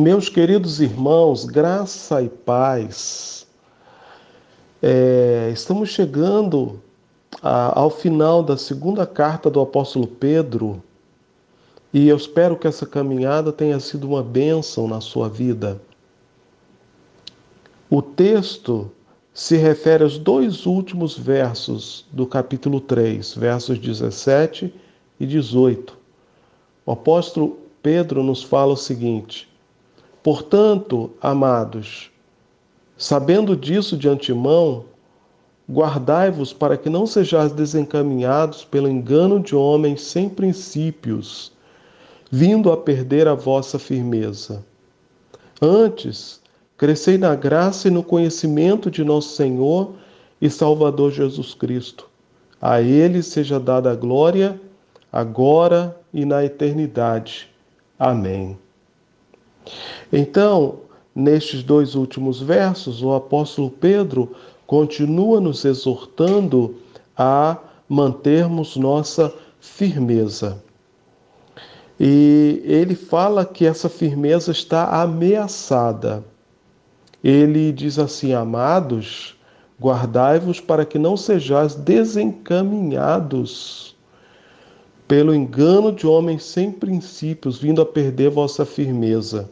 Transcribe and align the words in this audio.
Meus 0.00 0.30
queridos 0.30 0.80
irmãos, 0.80 1.44
graça 1.44 2.22
e 2.22 2.28
paz. 2.30 3.46
É, 4.80 5.50
estamos 5.52 5.90
chegando 5.90 6.80
a, 7.42 7.78
ao 7.78 7.90
final 7.90 8.42
da 8.42 8.56
segunda 8.56 9.06
carta 9.06 9.50
do 9.50 9.60
apóstolo 9.60 10.06
Pedro 10.06 10.82
e 11.92 12.08
eu 12.08 12.16
espero 12.16 12.56
que 12.56 12.66
essa 12.66 12.86
caminhada 12.86 13.52
tenha 13.52 13.78
sido 13.78 14.08
uma 14.08 14.22
bênção 14.22 14.88
na 14.88 15.02
sua 15.02 15.28
vida. 15.28 15.78
O 17.90 18.00
texto 18.00 18.90
se 19.34 19.58
refere 19.58 20.02
aos 20.02 20.16
dois 20.16 20.64
últimos 20.64 21.14
versos 21.14 22.06
do 22.10 22.26
capítulo 22.26 22.80
3, 22.80 23.34
versos 23.34 23.78
17 23.78 24.72
e 25.20 25.26
18. 25.26 25.94
O 26.86 26.92
apóstolo 26.92 27.58
Pedro 27.82 28.22
nos 28.22 28.42
fala 28.42 28.72
o 28.72 28.78
seguinte: 28.78 29.49
Portanto, 30.22 31.10
amados, 31.20 32.10
sabendo 32.96 33.56
disso 33.56 33.96
de 33.96 34.08
antemão, 34.08 34.84
guardai-vos 35.70 36.52
para 36.52 36.76
que 36.76 36.90
não 36.90 37.06
sejais 37.06 37.52
desencaminhados 37.52 38.64
pelo 38.64 38.88
engano 38.88 39.40
de 39.40 39.54
homens 39.54 40.02
sem 40.02 40.28
princípios, 40.28 41.52
vindo 42.30 42.70
a 42.70 42.76
perder 42.76 43.26
a 43.28 43.34
vossa 43.34 43.78
firmeza. 43.78 44.64
Antes, 45.62 46.40
crescei 46.76 47.16
na 47.16 47.34
graça 47.34 47.88
e 47.88 47.90
no 47.90 48.02
conhecimento 48.02 48.90
de 48.90 49.02
nosso 49.02 49.34
Senhor 49.36 49.94
e 50.40 50.50
Salvador 50.50 51.12
Jesus 51.12 51.54
Cristo. 51.54 52.08
A 52.60 52.82
Ele 52.82 53.22
seja 53.22 53.58
dada 53.58 53.90
a 53.90 53.94
glória, 53.94 54.60
agora 55.10 55.96
e 56.12 56.24
na 56.24 56.44
eternidade. 56.44 57.48
Amém. 57.98 58.58
Então, 60.12 60.80
nestes 61.14 61.62
dois 61.62 61.94
últimos 61.94 62.40
versos, 62.40 63.02
o 63.02 63.12
apóstolo 63.12 63.70
Pedro 63.70 64.34
continua 64.66 65.40
nos 65.40 65.64
exortando 65.64 66.76
a 67.16 67.56
mantermos 67.88 68.76
nossa 68.76 69.32
firmeza. 69.60 70.62
E 71.98 72.62
ele 72.64 72.94
fala 72.94 73.44
que 73.44 73.66
essa 73.66 73.88
firmeza 73.88 74.52
está 74.52 75.02
ameaçada. 75.02 76.24
Ele 77.22 77.70
diz 77.72 77.98
assim: 77.98 78.32
Amados, 78.32 79.36
guardai-vos 79.78 80.60
para 80.60 80.86
que 80.86 80.98
não 80.98 81.16
sejais 81.16 81.74
desencaminhados 81.74 83.94
pelo 85.06 85.34
engano 85.34 85.90
de 85.90 86.06
homens 86.06 86.44
sem 86.44 86.70
princípios, 86.70 87.58
vindo 87.58 87.82
a 87.82 87.86
perder 87.86 88.30
vossa 88.30 88.64
firmeza. 88.64 89.50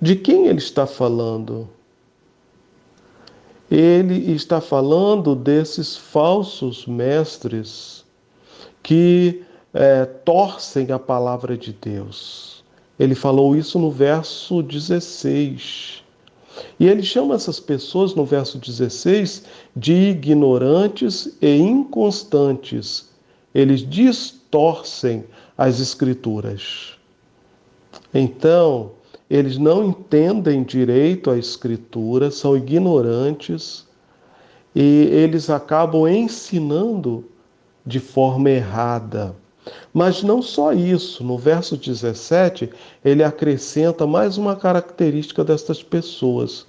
De 0.00 0.16
quem 0.16 0.46
ele 0.46 0.58
está 0.58 0.86
falando? 0.86 1.68
Ele 3.70 4.32
está 4.32 4.60
falando 4.60 5.34
desses 5.34 5.96
falsos 5.96 6.86
mestres 6.86 8.04
que 8.82 9.42
é, 9.74 10.04
torcem 10.04 10.90
a 10.90 10.98
palavra 10.98 11.56
de 11.56 11.72
Deus. 11.72 12.64
Ele 12.98 13.14
falou 13.14 13.54
isso 13.54 13.78
no 13.78 13.90
verso 13.90 14.62
16. 14.62 16.02
E 16.78 16.86
ele 16.86 17.02
chama 17.02 17.34
essas 17.34 17.60
pessoas, 17.60 18.14
no 18.14 18.24
verso 18.24 18.58
16, 18.58 19.44
de 19.76 19.92
ignorantes 19.92 21.36
e 21.40 21.56
inconstantes, 21.56 23.08
eles 23.54 23.88
distorcem 23.88 25.24
as 25.56 25.80
escrituras. 25.80 26.94
Então, 28.12 28.92
eles 29.30 29.56
não 29.56 29.84
entendem 29.84 30.64
direito 30.64 31.30
a 31.30 31.38
escritura, 31.38 32.32
são 32.32 32.56
ignorantes 32.56 33.86
e 34.74 35.08
eles 35.12 35.48
acabam 35.48 36.08
ensinando 36.08 37.24
de 37.86 38.00
forma 38.00 38.50
errada. 38.50 39.36
Mas 39.94 40.22
não 40.22 40.42
só 40.42 40.72
isso, 40.72 41.22
no 41.22 41.38
verso 41.38 41.76
17, 41.76 42.70
ele 43.04 43.22
acrescenta 43.22 44.04
mais 44.06 44.36
uma 44.36 44.56
característica 44.56 45.44
destas 45.44 45.80
pessoas. 45.80 46.66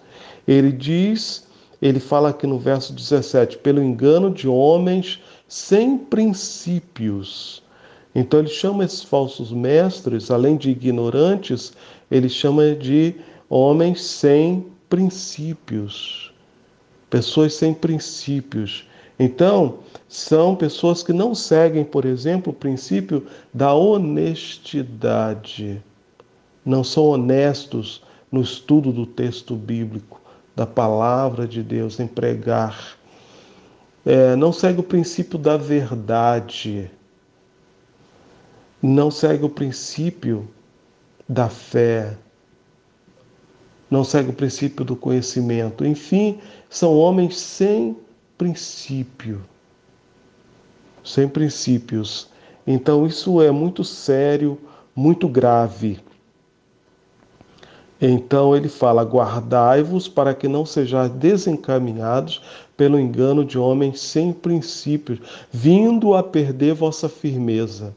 Ele 0.48 0.72
diz, 0.72 1.48
ele 1.82 2.00
fala 2.00 2.30
aqui 2.30 2.46
no 2.46 2.60
verso 2.60 2.94
17, 2.94 3.58
pelo 3.58 3.82
engano 3.82 4.30
de 4.30 4.48
homens 4.48 5.20
sem 5.48 5.98
princípios. 5.98 7.64
Então 8.14 8.40
ele 8.42 8.50
chama 8.50 8.84
esses 8.84 9.04
falsos 9.04 9.52
mestres, 9.52 10.30
além 10.30 10.58
de 10.58 10.70
ignorantes, 10.70 11.74
ele 12.12 12.30
chama 12.30 12.76
de 12.76 13.16
homens 13.50 14.04
sem 14.04 14.68
princípios. 14.90 16.32
Pessoas 17.10 17.56
sem 17.56 17.74
princípios. 17.74 18.88
Então, 19.18 19.80
são 20.08 20.56
pessoas 20.56 21.02
que 21.02 21.14
não 21.14 21.34
seguem, 21.34 21.84
por 21.84 22.06
exemplo, 22.06 22.52
o 22.52 22.56
princípio 22.56 23.26
da 23.54 23.74
honestidade. 23.74 25.82
Não 26.66 26.84
são 26.84 27.06
honestos 27.06 28.04
no 28.32 28.42
estudo 28.42 28.92
do 28.92 29.06
texto 29.06 29.56
bíblico, 29.56 30.20
da 30.56 30.68
palavra 30.68 31.48
de 31.48 31.64
Deus, 31.64 32.00
em 32.00 32.08
pregar 32.08 33.02
é, 34.06 34.36
não 34.36 34.52
segue 34.52 34.80
o 34.80 34.84
princípio 34.84 35.38
da 35.38 35.58
verdade, 35.58 36.90
não 38.82 39.12
segue 39.12 39.46
o 39.46 39.50
princípio 39.50 40.48
da 41.32 41.48
fé, 41.48 42.18
não 43.90 44.04
segue 44.04 44.32
o 44.32 44.34
princípio 44.34 44.84
do 44.84 44.98
conhecimento. 44.98 45.86
Enfim, 45.86 46.40
são 46.70 46.94
homens 46.94 47.38
sem 47.38 47.96
princípio, 48.38 49.42
sem 51.06 51.30
princípios. 51.30 52.30
Então, 52.68 53.08
isso 53.08 53.42
é 53.42 53.50
muito 53.50 53.82
sério, 53.82 54.60
muito 54.94 55.30
grave. 55.30 56.02
Então 58.02 58.54
ele 58.54 58.68
fala: 58.68 59.04
guardai-vos 59.04 60.10
para 60.10 60.34
que 60.34 60.50
não 60.50 60.66
sejais 60.66 61.12
desencaminhados 61.12 62.42
pelo 62.76 63.00
engano 63.00 63.46
de 63.46 63.58
homens 63.58 64.02
sem 64.02 64.34
princípios, 64.34 65.20
vindo 65.50 66.14
a 66.14 66.24
perder 66.24 66.74
vossa 66.74 67.08
firmeza, 67.08 67.96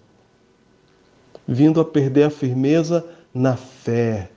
vindo 1.49 1.81
a 1.81 1.84
perder 1.84 2.25
a 2.25 2.31
firmeza 2.31 3.05
na 3.34 3.56
fé, 3.56 4.31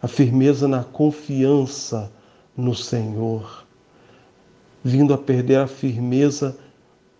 a 0.00 0.06
firmeza 0.06 0.68
na 0.68 0.84
confiança 0.84 2.12
no 2.56 2.74
Senhor, 2.74 3.66
vindo 4.84 5.12
a 5.12 5.18
perder 5.18 5.58
a 5.58 5.66
firmeza 5.66 6.56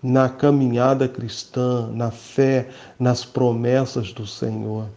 na 0.02 0.28
caminhada 0.28 1.08
cristã, 1.08 1.90
na 1.92 2.10
fé, 2.10 2.68
nas 2.98 3.24
promessas 3.24 4.12
do 4.12 4.26
Senhor. 4.26 4.88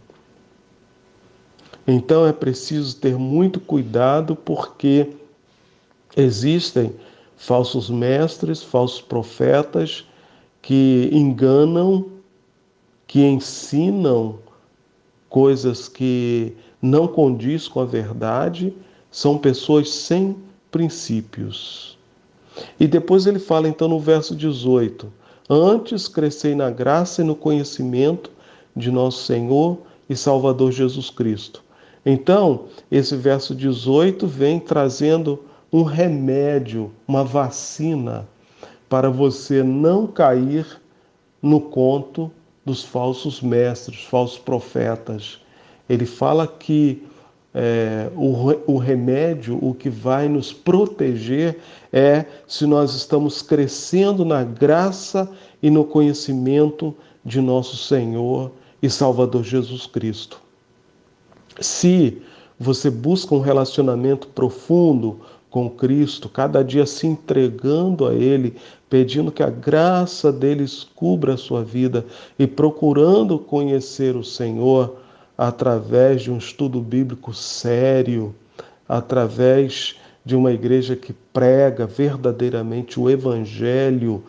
Então 1.86 2.26
é 2.26 2.32
preciso 2.32 2.96
ter 2.96 3.16
muito 3.16 3.60
cuidado 3.60 4.34
porque 4.34 5.12
existem 6.16 6.92
falsos 7.36 7.88
mestres, 7.88 8.62
falsos 8.62 9.00
profetas 9.00 10.04
que 10.60 11.08
enganam, 11.12 12.10
que 13.06 13.20
ensinam 13.24 14.40
coisas 15.28 15.88
que 15.88 16.54
não 16.80 17.08
condiz 17.08 17.68
com 17.68 17.80
a 17.80 17.84
verdade, 17.84 18.72
são 19.10 19.38
pessoas 19.38 19.90
sem 19.90 20.36
princípios. 20.70 21.96
E 22.78 22.86
depois 22.86 23.26
ele 23.26 23.38
fala 23.38 23.68
então 23.68 23.88
no 23.88 23.98
verso 23.98 24.34
18: 24.34 25.12
Antes 25.48 26.08
crescei 26.08 26.54
na 26.54 26.70
graça 26.70 27.22
e 27.22 27.24
no 27.24 27.34
conhecimento 27.34 28.30
de 28.74 28.90
nosso 28.90 29.24
Senhor 29.24 29.78
e 30.08 30.16
Salvador 30.16 30.72
Jesus 30.72 31.10
Cristo. 31.10 31.62
Então, 32.04 32.66
esse 32.90 33.16
verso 33.16 33.54
18 33.54 34.26
vem 34.26 34.60
trazendo 34.60 35.42
um 35.72 35.82
remédio, 35.82 36.92
uma 37.06 37.24
vacina 37.24 38.28
para 38.88 39.10
você 39.10 39.62
não 39.62 40.06
cair 40.06 40.80
no 41.42 41.60
conto 41.60 42.30
dos 42.66 42.82
falsos 42.82 43.40
mestres, 43.40 44.02
falsos 44.02 44.38
profetas. 44.38 45.40
Ele 45.88 46.04
fala 46.04 46.48
que 46.48 47.06
é, 47.54 48.10
o, 48.14 48.74
o 48.74 48.76
remédio, 48.76 49.58
o 49.62 49.72
que 49.72 49.88
vai 49.88 50.28
nos 50.28 50.52
proteger 50.52 51.58
é 51.90 52.26
se 52.46 52.66
nós 52.66 52.94
estamos 52.94 53.40
crescendo 53.40 54.24
na 54.24 54.44
graça 54.44 55.30
e 55.62 55.70
no 55.70 55.84
conhecimento 55.84 56.94
de 57.24 57.40
nosso 57.40 57.76
Senhor 57.76 58.52
e 58.82 58.90
Salvador 58.90 59.42
Jesus 59.42 59.86
Cristo. 59.86 60.42
Se 61.58 62.20
você 62.58 62.90
busca 62.90 63.34
um 63.34 63.40
relacionamento 63.40 64.28
profundo 64.28 65.20
com 65.50 65.70
Cristo, 65.70 66.28
cada 66.28 66.62
dia 66.62 66.84
se 66.86 67.06
entregando 67.06 68.06
a 68.06 68.14
Ele, 68.14 68.56
pedindo 68.90 69.32
que 69.32 69.42
a 69.42 69.50
graça 69.50 70.32
deles 70.32 70.86
cubra 70.94 71.34
a 71.34 71.38
sua 71.38 71.62
vida 71.62 72.04
e 72.38 72.46
procurando 72.46 73.38
conhecer 73.38 74.16
o 74.16 74.24
Senhor, 74.24 74.96
através 75.36 76.22
de 76.22 76.30
um 76.30 76.38
estudo 76.38 76.80
bíblico 76.80 77.34
sério, 77.34 78.34
através 78.88 79.96
de 80.24 80.34
uma 80.34 80.52
igreja 80.52 80.96
que 80.96 81.12
prega 81.12 81.86
verdadeiramente 81.86 82.98
o 82.98 83.08
Evangelho. 83.10 84.22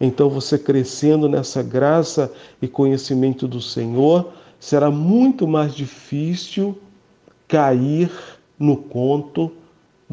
Então, 0.00 0.28
você 0.28 0.58
crescendo 0.58 1.28
nessa 1.28 1.62
graça 1.62 2.32
e 2.60 2.66
conhecimento 2.66 3.46
do 3.46 3.60
Senhor, 3.60 4.32
será 4.58 4.90
muito 4.90 5.46
mais 5.46 5.74
difícil 5.74 6.76
cair 7.46 8.10
no 8.58 8.76
conto 8.76 9.52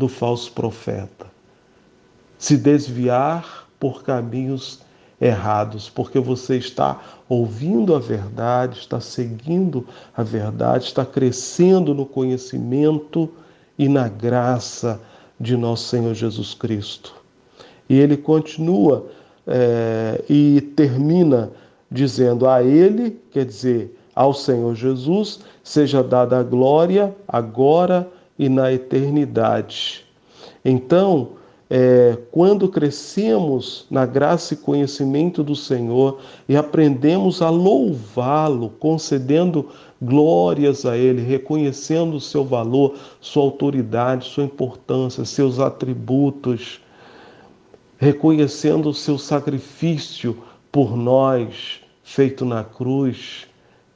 do 0.01 0.07
falso 0.07 0.51
profeta, 0.53 1.27
se 2.35 2.57
desviar 2.57 3.67
por 3.79 4.01
caminhos 4.01 4.79
errados, 5.19 5.89
porque 5.89 6.19
você 6.19 6.57
está 6.57 6.99
ouvindo 7.29 7.93
a 7.93 7.99
verdade, 7.99 8.79
está 8.79 8.99
seguindo 8.99 9.85
a 10.17 10.23
verdade, 10.23 10.85
está 10.85 11.05
crescendo 11.05 11.93
no 11.93 12.03
conhecimento 12.03 13.29
e 13.77 13.87
na 13.87 14.07
graça 14.07 14.99
de 15.39 15.55
nosso 15.55 15.89
Senhor 15.89 16.15
Jesus 16.15 16.55
Cristo. 16.55 17.13
E 17.87 17.99
ele 17.99 18.17
continua 18.17 19.05
é, 19.45 20.23
e 20.27 20.61
termina 20.75 21.51
dizendo 21.91 22.49
a 22.49 22.63
ele, 22.63 23.21
quer 23.29 23.45
dizer, 23.45 23.95
ao 24.15 24.33
Senhor 24.33 24.73
Jesus, 24.73 25.41
seja 25.63 26.01
dada 26.01 26.39
a 26.39 26.43
glória 26.43 27.15
agora 27.27 28.09
e 28.41 28.49
na 28.49 28.73
eternidade. 28.73 30.03
Então, 30.65 31.33
é, 31.69 32.17
quando 32.31 32.67
crescemos 32.67 33.85
na 33.87 34.03
graça 34.03 34.55
e 34.55 34.57
conhecimento 34.57 35.43
do 35.43 35.55
Senhor 35.55 36.19
e 36.49 36.57
aprendemos 36.57 37.39
a 37.39 37.51
louvá-lo, 37.51 38.71
concedendo 38.79 39.69
glórias 40.01 40.87
a 40.87 40.97
Ele, 40.97 41.21
reconhecendo 41.21 42.15
o 42.15 42.19
seu 42.19 42.43
valor, 42.43 42.95
sua 43.21 43.43
autoridade, 43.43 44.25
sua 44.25 44.43
importância, 44.43 45.23
seus 45.23 45.59
atributos, 45.59 46.81
reconhecendo 47.99 48.89
o 48.89 48.93
seu 48.93 49.19
sacrifício 49.19 50.35
por 50.71 50.97
nós, 50.97 51.79
feito 52.03 52.43
na 52.43 52.63
cruz, 52.63 53.45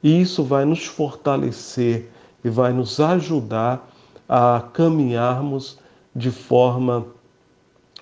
e 0.04 0.20
isso 0.20 0.44
vai 0.44 0.64
nos 0.64 0.86
fortalecer 0.86 2.08
e 2.44 2.48
vai 2.48 2.72
nos 2.72 3.00
ajudar 3.00 3.95
a 4.28 4.62
caminharmos 4.72 5.78
de 6.14 6.30
forma 6.30 7.06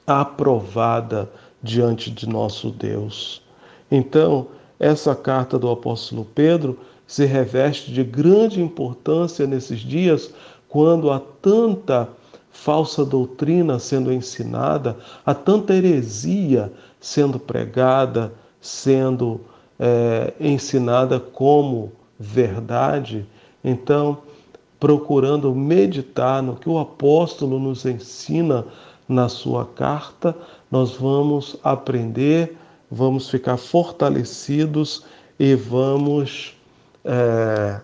aprovada 0.06 1.30
diante 1.62 2.10
de 2.10 2.28
nosso 2.28 2.70
Deus. 2.70 3.42
Então, 3.90 4.48
essa 4.78 5.14
carta 5.14 5.58
do 5.58 5.70
apóstolo 5.70 6.24
Pedro 6.34 6.78
se 7.06 7.24
reveste 7.24 7.92
de 7.92 8.02
grande 8.02 8.60
importância 8.60 9.46
nesses 9.46 9.80
dias, 9.80 10.32
quando 10.68 11.10
há 11.10 11.20
tanta 11.40 12.08
falsa 12.50 13.04
doutrina 13.04 13.78
sendo 13.78 14.12
ensinada, 14.12 14.96
há 15.24 15.34
tanta 15.34 15.74
heresia 15.74 16.72
sendo 17.00 17.38
pregada, 17.38 18.32
sendo 18.60 19.40
é, 19.78 20.32
ensinada 20.40 21.20
como 21.20 21.92
verdade. 22.18 23.26
Então, 23.62 24.18
procurando 24.84 25.54
meditar 25.54 26.42
no 26.42 26.56
que 26.56 26.68
o 26.68 26.78
apóstolo 26.78 27.58
nos 27.58 27.86
ensina 27.86 28.66
na 29.08 29.30
sua 29.30 29.64
carta, 29.64 30.36
nós 30.70 30.94
vamos 30.94 31.56
aprender, 31.64 32.54
vamos 32.90 33.30
ficar 33.30 33.56
fortalecidos 33.56 35.06
e 35.40 35.54
vamos 35.54 36.54
é, 37.02 37.80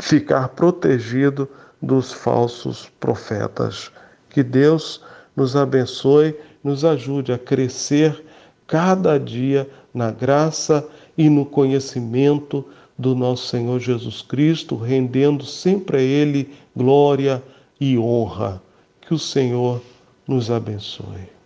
ficar 0.00 0.48
protegido 0.48 1.48
dos 1.80 2.12
falsos 2.12 2.90
profetas. 2.98 3.92
Que 4.28 4.42
Deus 4.42 5.02
nos 5.36 5.54
abençoe, 5.54 6.34
nos 6.64 6.84
ajude 6.84 7.32
a 7.32 7.38
crescer 7.38 8.24
cada 8.66 9.20
dia 9.20 9.70
na 9.94 10.10
graça 10.10 10.84
e 11.16 11.30
no 11.30 11.46
conhecimento 11.46 12.66
do 13.02 13.14
nosso 13.14 13.48
Senhor 13.48 13.80
Jesus 13.80 14.22
Cristo, 14.22 14.76
rendendo 14.76 15.44
sempre 15.44 15.96
a 15.98 16.00
Ele 16.00 16.48
glória 16.74 17.42
e 17.80 17.98
honra. 17.98 18.62
Que 19.00 19.12
o 19.12 19.18
Senhor 19.18 19.82
nos 20.26 20.50
abençoe. 20.50 21.41